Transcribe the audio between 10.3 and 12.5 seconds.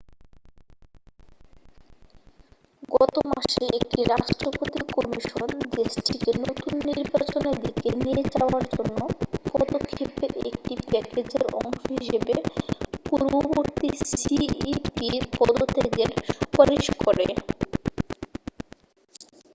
একটি প্যাকেজের অংশ হিসেবে